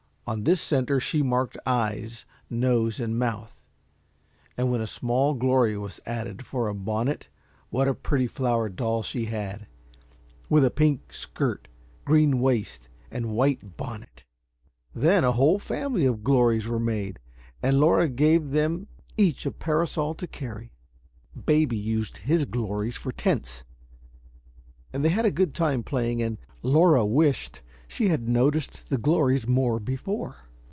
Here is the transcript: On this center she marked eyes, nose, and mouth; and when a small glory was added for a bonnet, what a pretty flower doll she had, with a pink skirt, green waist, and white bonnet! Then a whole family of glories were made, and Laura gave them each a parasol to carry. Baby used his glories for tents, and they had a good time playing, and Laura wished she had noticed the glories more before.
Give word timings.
On 0.27 0.45
this 0.45 0.61
center 0.61 1.01
she 1.01 1.21
marked 1.21 1.57
eyes, 1.65 2.23
nose, 2.49 3.01
and 3.01 3.19
mouth; 3.19 3.53
and 4.55 4.71
when 4.71 4.79
a 4.79 4.87
small 4.87 5.33
glory 5.33 5.77
was 5.77 5.99
added 6.05 6.45
for 6.45 6.69
a 6.69 6.73
bonnet, 6.73 7.27
what 7.69 7.89
a 7.89 7.93
pretty 7.93 8.27
flower 8.27 8.69
doll 8.69 9.03
she 9.03 9.25
had, 9.25 9.67
with 10.47 10.63
a 10.63 10.71
pink 10.71 11.11
skirt, 11.11 11.67
green 12.05 12.39
waist, 12.39 12.87
and 13.09 13.33
white 13.33 13.75
bonnet! 13.75 14.23
Then 14.95 15.25
a 15.25 15.33
whole 15.33 15.59
family 15.59 16.05
of 16.05 16.23
glories 16.23 16.65
were 16.65 16.79
made, 16.79 17.19
and 17.61 17.77
Laura 17.77 18.07
gave 18.07 18.51
them 18.51 18.87
each 19.17 19.45
a 19.45 19.51
parasol 19.51 20.13
to 20.15 20.27
carry. 20.27 20.71
Baby 21.45 21.75
used 21.75 22.19
his 22.19 22.45
glories 22.45 22.95
for 22.95 23.11
tents, 23.11 23.65
and 24.93 25.03
they 25.03 25.09
had 25.09 25.25
a 25.25 25.31
good 25.31 25.53
time 25.53 25.83
playing, 25.83 26.21
and 26.21 26.37
Laura 26.63 27.05
wished 27.05 27.61
she 27.87 28.07
had 28.07 28.25
noticed 28.25 28.87
the 28.87 28.97
glories 28.97 29.45
more 29.45 29.77
before. 29.77 30.37